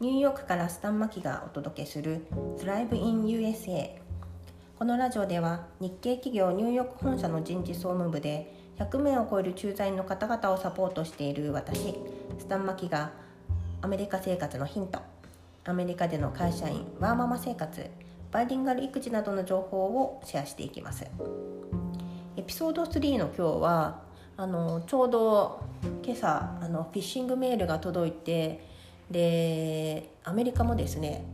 [0.00, 2.24] ニューヨークからスタンマキがお届けする
[2.56, 3.90] Thrive in USA
[4.78, 11.98] このラジオでは日系企業ニューヨーク本社の人事総務部で100名を超える駐在員の方々をサポートしている私
[12.38, 13.12] スタンマキが
[13.82, 15.00] アメリカ生活のヒント
[15.64, 17.84] アメリカでの会社員ワーママ生活
[18.32, 21.04] バイリンガル育児などの情報をシェアしていきます。
[22.36, 24.00] エピソード3の今日は
[24.38, 25.60] あのちょうど
[26.02, 28.69] 今朝あのフィッシングメールが届いて
[29.10, 31.24] でアメリカもですね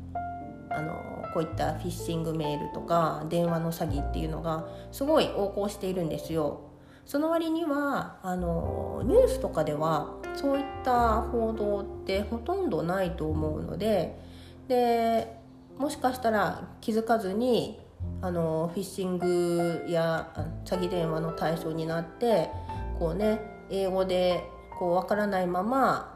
[0.71, 0.95] あの
[1.33, 6.61] こういったフィッシングメールとか電話の詐欺っていうのがすごい横行しているんですよ。
[7.05, 14.19] その割にはあのニュースとかではそういった報道ってほとんどないと思うので
[14.67, 15.37] で
[15.79, 17.79] もしかしたら気づかずに
[18.23, 20.33] あのフィッシングや
[20.65, 22.51] 詐欺電話の対象になって
[22.99, 23.41] こうね
[23.71, 24.43] 英語で
[24.77, 26.16] こう分からないまま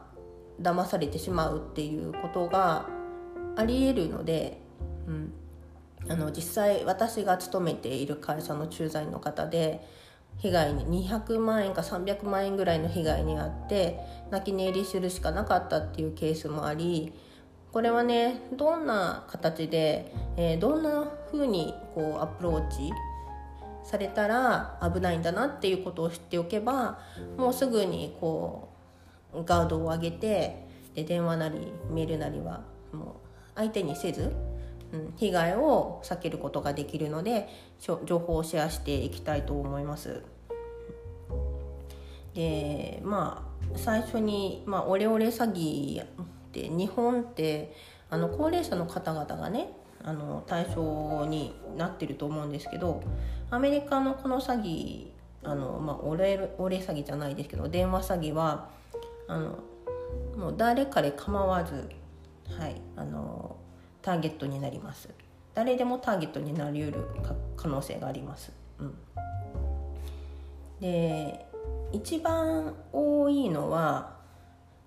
[0.61, 2.87] 騙されてしまうっていうことが
[3.57, 4.61] ありえるので、
[5.07, 5.33] うん、
[6.09, 9.87] あの実際私が勤めている会社の駐在の方で
[10.39, 13.99] 被害に200万円か300万円ぐらいの被害に遭って
[14.31, 17.13] 泣き寝入りするしかなかったっていうケースもあり
[17.73, 22.91] これはねどんな形で、えー、どんな風にこうアプローチ
[23.85, 26.99] されたら危ないんだなっていうことを知っておけば
[27.37, 28.70] もうすぐにこう
[29.35, 34.33] ガードを上げてで電話なりメールなりはもう相手にせず、
[34.93, 37.49] うん、被害を避けることができるので
[37.81, 40.23] 情報をシェアしていきたいと思います。
[42.35, 46.07] でまあ最初に、まあ、オレオレ詐欺っ
[46.53, 47.75] て日本って
[48.09, 53.03] あの高齢者の方々がねあの対象になってると思うんですけど
[53.51, 55.09] アメリカのこの詐欺
[55.43, 58.71] あの、まあ、オレオレ詐欺じゃないですけど電話詐欺は
[59.31, 59.59] あの
[60.37, 61.89] もう誰彼構わず、
[62.59, 63.57] はい、あの
[64.03, 65.09] ターゲットになります。
[65.55, 67.07] 誰でもターゲットになりうる
[67.57, 68.95] 可能性があります、うん、
[70.81, 71.45] で
[71.93, 74.17] 一番多いのは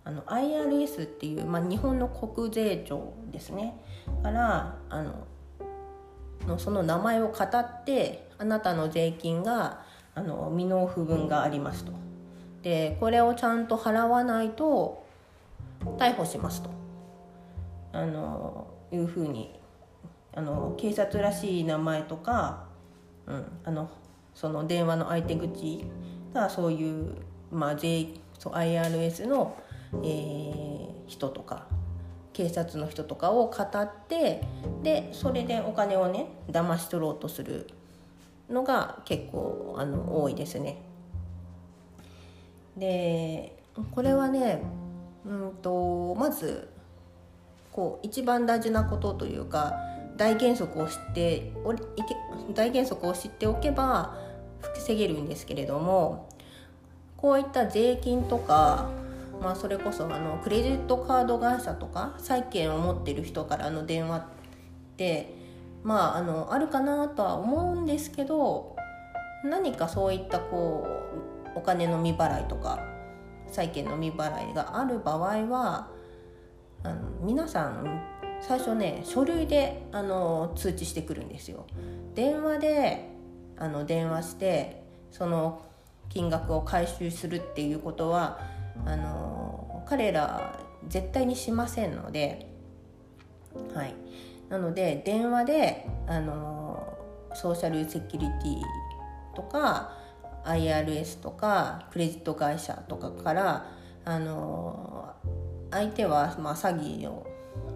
[0.06, 3.76] あの IRS っていう、まあ、日本の国税庁ですね。
[4.22, 5.28] からあの
[6.48, 9.82] のその名前を語ってあなたの税金が
[10.16, 11.92] あの未納付分がありますと。
[12.64, 15.06] でこれをちゃんと払わないと
[15.98, 16.70] 逮捕しますと
[17.92, 19.54] あのいうふうに
[20.34, 22.66] あの警察らしい名前とか、
[23.28, 23.92] うん、あの
[24.34, 25.86] その電話の相手口
[26.34, 27.18] がそういう、
[27.52, 27.78] まあ、
[28.40, 29.56] そう IRS の
[30.02, 31.68] えー、人とか
[32.32, 34.42] 警察の人とかを語って
[34.82, 37.70] でそれでお金をね騙し取ろうとする
[38.50, 40.83] のが結構あの多いですね。
[42.78, 43.56] で
[43.92, 44.62] これはね
[45.26, 46.70] うんとまず
[47.72, 49.74] こう一番大事なことというか
[50.18, 51.74] 大原則を知ってお
[52.54, 54.18] 大原則を知っておけば
[54.76, 56.30] 防げるんですけれども
[57.18, 58.90] こういった税金とか
[59.44, 64.24] まあ、それこそあのクレジットカード会社とか債券を持ってる人からの電話っ
[64.96, 65.34] て
[65.84, 68.78] まああのあるかなとは思うんですけど
[69.44, 72.80] 何かそういったこうお金の未払いとか
[73.48, 75.88] 債券の未払いがある場合は
[76.84, 78.02] あの皆さん
[78.42, 81.66] 最初ね書類であの通知してくるんですよ。
[82.14, 83.10] 電話で
[83.58, 85.62] あの電話してその
[86.10, 88.40] 金額を回収するっていうことは
[88.86, 92.52] あの彼ら絶対にしませんので、
[93.74, 93.96] はい、
[94.50, 96.98] なので電話であの
[97.34, 100.03] ソーシャルセキュリティとか
[100.46, 103.72] IRS とかクレジット会社とかから
[104.06, 105.14] あの
[105.72, 107.26] 相手はまあ詐欺の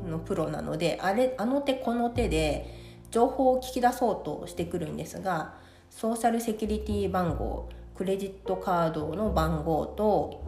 [0.06, 2.74] のプロなのであれあの手この手で
[3.12, 5.56] 情報を聞き出そうとしてくるんですが
[5.90, 10.44] ソーシャルセキュリティ番号クレジットカードの番号と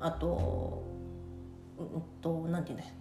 [0.00, 0.84] あと
[1.78, 2.98] うんと何て言うんだ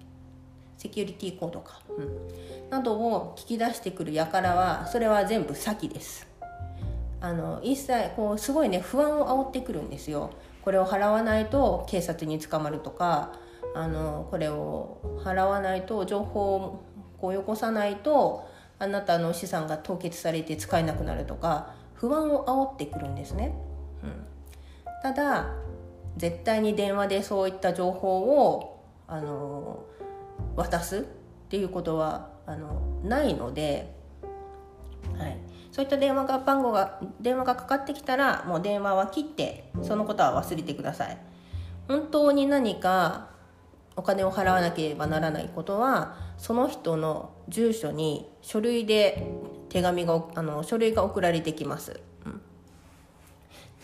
[0.77, 6.27] セキュリティコードか、うん、などを聞き出してくる輩はそれは全部詐欺です。
[7.19, 10.31] あの一切こうすごいね不安を煽ってくるんですよ。
[10.63, 13.31] これを払わないと警察に捕まるとか
[13.73, 16.83] あのこれを払わないと情報を
[17.21, 18.47] こうよこさないと
[18.79, 23.55] あなたの資産が凍結されて使えなくなるとか不安を煽ってくるんですね、
[24.03, 24.25] うん、
[25.01, 25.53] ただ
[26.17, 29.85] 絶対に電話でそういった情報をあの
[30.55, 31.01] 渡すっ
[31.49, 33.95] ていうことはあのないので、
[35.17, 35.37] はい、
[35.77, 41.17] そういった電話が番号が電話がかかってきたらもう電話は切ってそのことは忘れてください。
[41.87, 43.27] 本当に何か
[43.95, 49.27] お金を払わなければならないことはその人の住所に書類で
[49.69, 51.99] 手紙があの書類が送られてきます、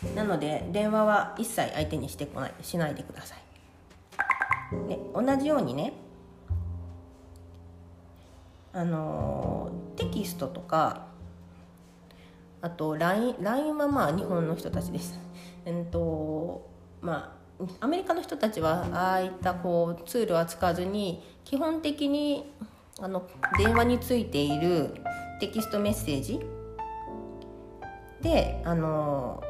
[0.02, 4.90] うん、なので電話は一切相手にしてこないしないでください。
[4.90, 5.94] で同じようにね
[8.74, 11.13] あのテキストとか
[12.64, 15.20] あと LINE, LINE はまあ日本の人たちです。
[15.66, 16.70] えっと
[17.02, 22.50] まあアメリカの人たちはああいったこうツールは使わずに基本的に
[23.02, 23.28] あの
[23.58, 24.96] 電話についている
[25.42, 26.40] テキストメッセージ？
[28.22, 29.44] であの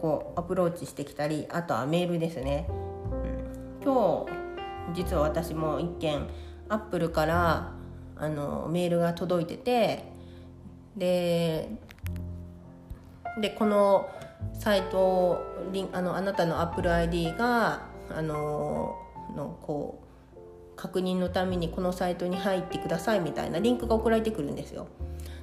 [0.00, 2.66] こうアプローチしてきたりあとはメールですね、
[3.84, 4.26] 今
[4.94, 6.26] 日実は私も一件
[6.70, 7.72] アップルから
[8.16, 10.04] あのメールが届いてて
[10.96, 11.68] で
[13.40, 14.10] でこの
[14.52, 15.40] サイト
[15.72, 18.96] リンあのあなたの AppleID があの
[19.34, 24.88] のこう確認のためにこのサイトに入ってくださいみたいなリンクが送られてくるんですよ。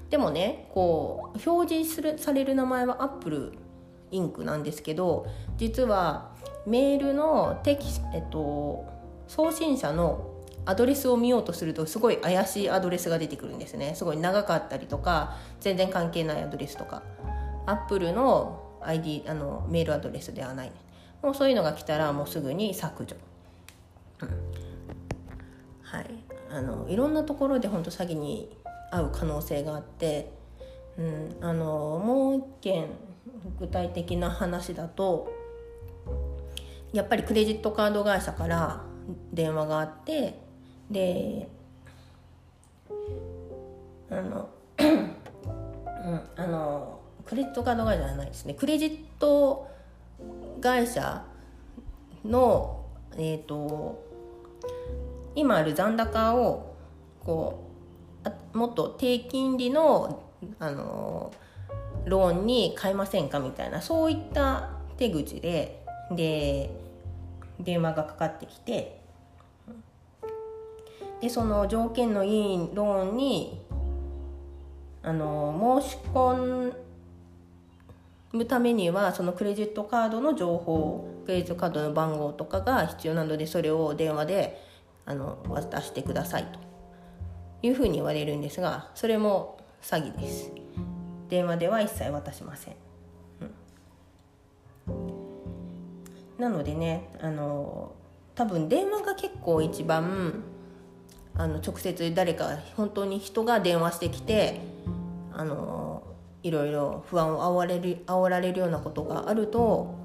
[0.09, 3.53] でもねこう表示するされる名前は Apple
[4.11, 5.27] インクなんですけど
[5.57, 6.31] 実は
[6.65, 8.85] メールのテキ、えっと、
[9.27, 13.93] 送信者のアドレスを見ようとするとすごい怪しいアドレスが出てくるんですね。
[13.95, 17.03] すごい長かったりとか全然関係ないアドレスとか。
[17.69, 20.71] アップルの ID あのメールアドレスではない、
[21.21, 23.15] もうそういうのが来たらもうすぐに削除、
[24.21, 24.29] うん、
[25.81, 26.29] はい。
[26.51, 28.49] あのいろんなところで本当詐欺に
[28.91, 30.31] 遭う可能性があって、
[30.97, 32.87] うん、あのもう一件
[33.59, 35.31] 具体的な話だと
[36.91, 38.81] やっぱりクレジットカード会社から
[39.31, 40.39] 電話があって
[40.89, 41.47] で
[44.09, 44.49] あの
[44.79, 44.83] う
[46.11, 46.98] ん、あの
[47.29, 48.55] クレジットカード会社じゃないですね。
[48.55, 49.69] クレジット
[50.61, 51.23] 会社
[52.25, 52.87] の
[53.17, 54.03] えっ、ー、と
[55.35, 56.75] 今ある残高を
[57.23, 57.69] こ
[58.53, 60.23] うもっと低金利の
[60.57, 61.31] あの
[62.05, 66.71] ローンに変えませんかみたいなそういった手口でで
[67.59, 69.01] 電話がかかってきて
[71.21, 73.61] でその条件のいいローンに
[75.03, 76.88] あの申し込ん
[78.31, 84.61] むためにはそのクレジットカードの情報クレジットカードの番号とかが必要なのでそれを電話で
[85.05, 86.59] あの渡してくださいと
[87.63, 90.51] いうふうに言われるんですがそれも詐欺です。
[91.29, 92.75] 電話では一切渡しません、
[94.87, 94.91] う
[96.39, 97.93] ん、なのでねあの
[98.33, 100.43] 多分電話が結構一番
[101.35, 104.59] あの直接誰か本当に人が電話してきて
[105.31, 105.88] あの
[106.43, 109.95] いろいろ不安を煽られる煽られるようなことがあると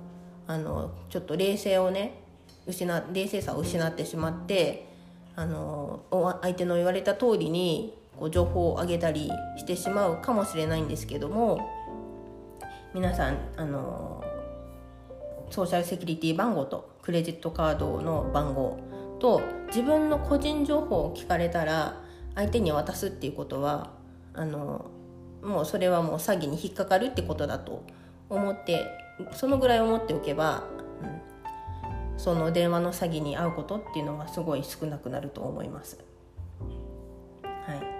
[0.46, 2.20] あのちょっと冷静をね
[2.68, 4.88] 失冷静さを失ってしまって
[5.36, 6.04] あの
[6.42, 11.68] 相手の言われた通りにこう情報をあげたりしてしまうかもしれないんですけども
[12.94, 14.22] 皆さんあの
[15.50, 18.78] ソーシャルセキュリティ番号とクレジットカードの番号
[19.20, 22.00] と自分の個人情報を聞かれたら
[22.34, 23.90] 相手に渡すっていうことは
[24.32, 24.90] あの
[25.44, 27.84] もうそれはもう詐欺に引っかかるってことだと
[28.28, 28.86] 思って
[29.32, 30.64] そのぐらい思っておけば、
[31.02, 35.98] うん、その電話の詐欺に遭うことっていうのはすごい少なくなると思います。
[37.42, 37.94] はい。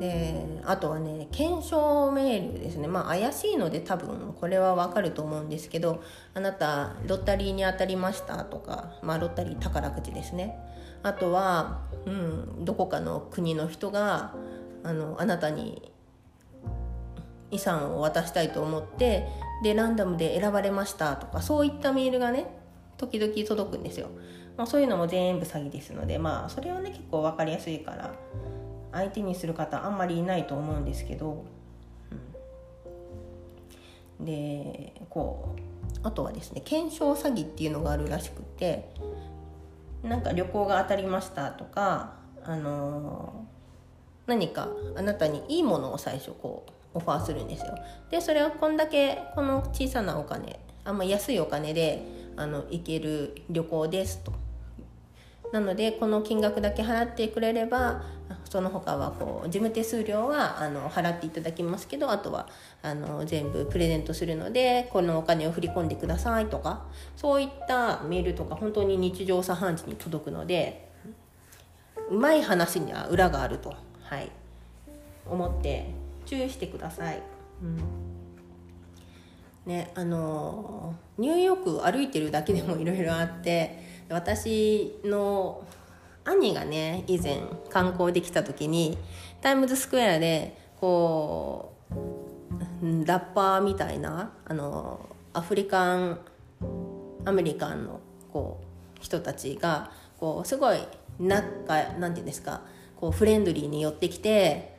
[0.00, 2.88] であとはね検証メールですね。
[2.88, 6.02] まあ怪しいので多分これはわかると思うんですけど
[6.34, 10.58] あなたロッタリーに当たりましたとか、まあ、ロッタリー宝くじですね。
[11.04, 14.34] あとは、うん、どこかの国の人が
[14.82, 15.93] あのあなたに
[17.50, 19.26] 遺産を渡したいと思って
[19.62, 22.46] でランダムで選ばれましたとかそういったメールがね
[22.96, 24.08] 時々届くんですよ、
[24.56, 28.14] まあ、そういうのも全部詐欺ですのでまあそれはね結構分かりやすいから
[28.92, 31.44] 相手にする方あんまりいないと思うんですけど、
[34.20, 38.92] うん、でこうあとはですね検証詐欺っていうのがあるらしくて
[40.02, 43.46] なんか旅行が当たりましたとかあの
[44.26, 47.74] 何かあなたにいいものを最初こうオファーするんですよ。
[48.10, 52.02] でそれはこんだけこの小さなお金あんま安いお金で
[52.36, 54.32] あの行ける旅行ですと。
[55.52, 58.02] なのでこの金額だけ払ってくれれば
[58.44, 62.48] その他はこう事務手数料はあの払っていただきますけどあとは
[62.82, 66.86] あの全部プレゼントするのでこのお金を振り込んでくださいとか
[67.16, 70.88] そういったメールとか本当に日常茶飯事に届くので
[72.10, 74.30] うまい話には裏があると、はい、
[75.26, 75.88] 思って
[76.24, 77.22] 注意してください。
[77.62, 77.78] うん
[79.66, 83.78] ねあのニューヨーク歩いてるだけでもいろいろあって
[84.08, 85.66] 私の
[86.24, 88.98] 兄がね以前観光できた時に
[89.40, 91.74] タイムズスクエアでこ
[92.82, 96.18] うラッパーみたいなあのアフリカン
[97.24, 98.00] アメリカンの
[98.32, 100.78] こう人たちがこうすごい
[101.18, 102.62] 仲なんていうんですか
[103.00, 104.73] こうフレンドリーに寄ってきて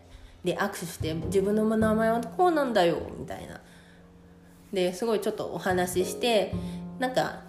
[0.45, 3.59] で握手して自分の名前はこうなんだよみたいな。
[4.71, 6.53] ですごいちょっとお話しして
[6.99, 7.41] なんか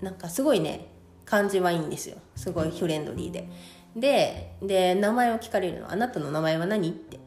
[0.00, 0.86] なんかすごいね
[1.24, 2.16] 感じはいいんですよ。
[2.34, 3.48] すごいフレンドリーで。
[3.94, 7.18] でで名前を聞かれるの「あなたの名前は何?」って。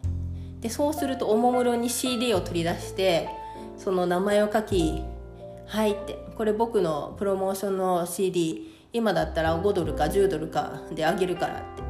[0.62, 3.30] でそうするとおもむろに CD を取り出して
[3.78, 5.04] その名前を書き
[5.68, 6.24] 「はい」って。
[6.36, 11.83] これ僕のプロモーションの CD 今だったら5ドルか10ドルかであげるからって。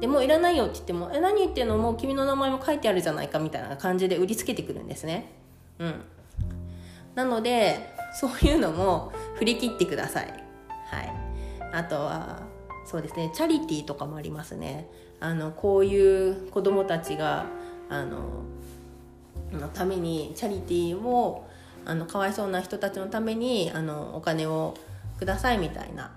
[0.00, 1.76] でもういらないよって言っても「え何言ってんの？
[1.76, 5.30] もう君の名前も書いてあるじゃないか」みたいな感じで売りつけてくるんですね。
[5.78, 5.94] うん。
[7.14, 10.26] なのでそういうのも振り切ってください。
[10.26, 11.12] はい。
[11.72, 12.40] あとは
[12.86, 13.30] そうですね。
[13.34, 14.88] チャリティーとかもありますね。
[15.20, 17.44] あのこういう子どもたちが
[17.88, 18.42] あの
[19.52, 21.46] のためにチャリティーを
[21.84, 24.74] あのかわいそうな人たちのためにあのお金を
[25.18, 26.12] くださいみたいな。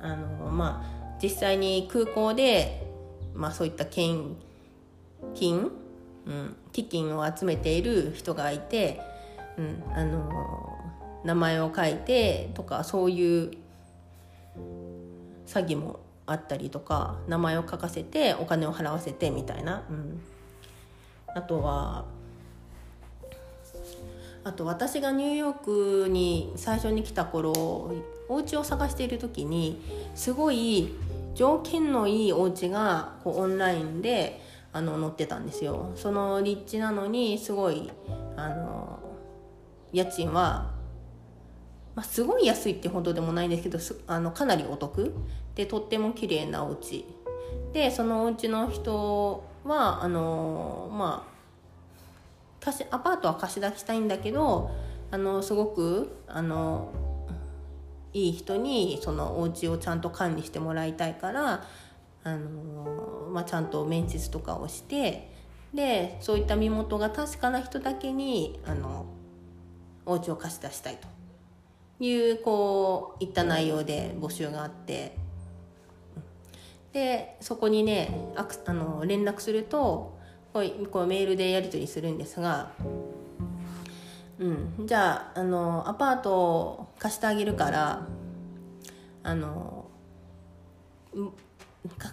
[0.00, 0.93] あのまあ
[1.24, 2.86] 実際に空港で、
[3.34, 4.36] まあ、そういった献
[5.34, 5.70] 金、
[6.26, 9.00] うん、基金を集めている人がいて、
[9.56, 10.78] うん、あの
[11.24, 13.52] 名前を書いてとかそういう
[15.46, 20.20] 詐欺もあったりとか名前を書かせてお金を払わせてみたいな、うん、
[21.34, 22.04] あとは
[24.44, 27.50] あと私がニューヨークに最初に来た頃
[28.28, 29.80] お家を探している時に
[30.14, 30.92] すごい
[31.34, 34.40] 条件のいいお家がこうオンラインで
[34.72, 35.92] あの載ってたんですよ。
[35.94, 37.90] その立地なのにすごい
[38.36, 38.98] あの
[39.92, 40.74] 家賃は
[41.94, 45.14] まあ、すごい安いってほどでもないんですけどあのかなりお得。
[45.54, 47.04] でとっても綺麗なお家。
[47.72, 54.70] でそのお家の人はあのまあ貸しアパートは貸し出したいんだけど
[55.10, 56.88] あのすごくあの
[58.14, 61.64] いい人にそのお家をちゃんと管理してもらいたいから
[62.22, 65.30] あの、まあ、ちゃんと面接とかをして
[65.74, 69.06] でそういった身元が確かな人だけにあの
[70.06, 71.14] お家を貸し出したいと。
[72.00, 75.16] いうこういった内容で募集があって。
[76.92, 80.16] でそこにねあの連絡すると
[80.52, 82.70] こうこうメールでやり取りするんですが、
[84.38, 88.06] うん、じゃああのアパートを貸してあげるから
[89.22, 89.88] あの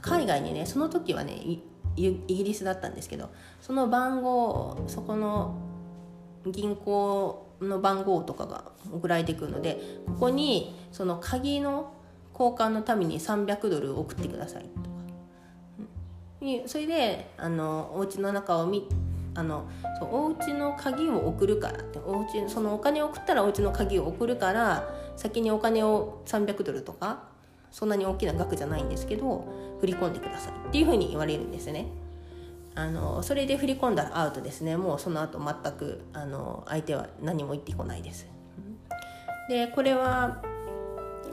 [0.02, 1.62] 海外にねその時はねイ
[1.96, 5.56] ギリスだったんですけどその番号そこの
[6.46, 11.94] 銀行の番号とかが送られてくるのでここにその鍵の
[12.34, 18.88] 交換のために300ドル送ってくださいとか、それであのお家の中を見
[19.34, 19.70] あの
[20.00, 27.24] そうお家の鍵を送るからってお家そのお金を送ったらお家の鍵を送るから先にお金を300ドルとか
[27.72, 31.88] そんなに大きな額じゃないんですけど振り込んでくださいっていうふうに言われるんですね。
[32.74, 38.28] あのそれで振り込んだらアウトですねもうその後全くあの相手は何も言ってこないです。
[39.50, 40.42] でこれは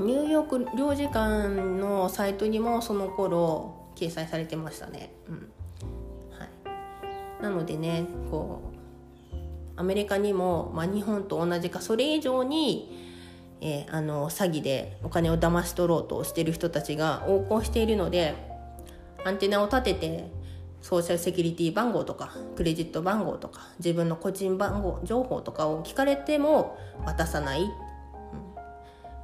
[0.00, 5.12] ニューヨーク領事館のサイトにもその頃掲載されてましたね。
[5.28, 5.50] うん、
[7.40, 8.78] なのでねこう
[9.76, 13.06] アメリカにも、まあ、日本と同じかそれ以上に、
[13.60, 18.34] えー、あの詐欺でお金を騙し取ろうとしてる人たちが横行しているので
[19.24, 20.32] アンテナを立てて
[20.80, 27.70] ソーシャルセキュリティ番号とかクレジット番号とか自分の個人番号情報とかを聞かれても渡さない、うん、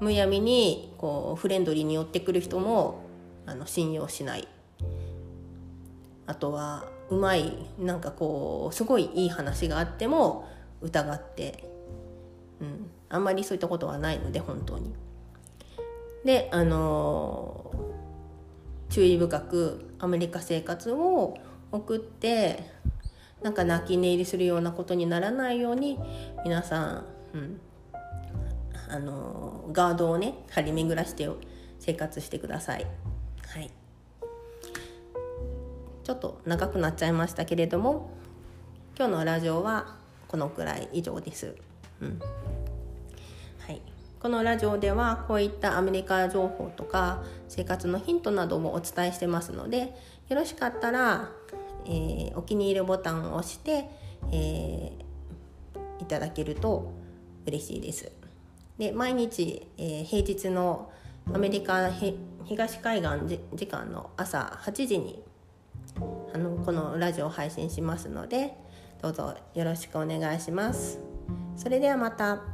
[0.00, 3.02] むやみにこうフレンドリーに寄ってくる人も
[3.47, 4.49] あの信用しない。
[6.26, 10.49] あとはうまいなんかこうすごいいい話があっても
[10.80, 11.64] 疑って、
[12.61, 14.94] うん、あんまりそういったことはないので本当に。
[16.25, 21.37] であのー、注意深くアメリカ生活を
[21.70, 22.64] 送って
[23.42, 25.99] なんか泣き寝入りするようなことにならないように
[26.44, 27.61] 皆さん、うん、
[28.88, 31.28] あのガードをね張り巡らして
[31.78, 32.87] 生活してください。
[33.46, 33.84] はい
[36.04, 38.11] ちょっと長くなっちゃいましたけれども
[38.96, 39.96] 今日のラジオは
[40.28, 41.56] このくらい以上です。
[42.00, 42.20] うん
[43.66, 43.80] はい、
[44.20, 49.96] このラジオではこういったアメリカ情報とか生活のヒントなどもお伝えしてますので
[50.28, 51.30] よろしかったら
[51.87, 53.88] えー、お気に入りボタンを押して、
[54.32, 56.92] えー、いただけると
[57.46, 58.11] 嬉しいです。
[58.78, 60.90] で毎日、えー、平日の、
[61.32, 61.90] アメリカ
[62.44, 65.24] 東海岸時間の朝8時に
[66.33, 68.57] あのこのラジオを配信しますので
[69.03, 70.99] どうぞよろしくお願いします。
[71.57, 72.53] それではまた。